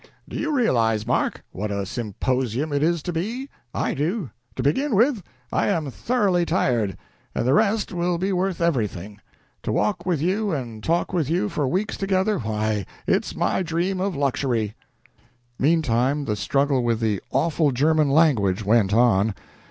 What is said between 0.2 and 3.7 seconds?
Do you realize, Mark, what a symposium it is to be?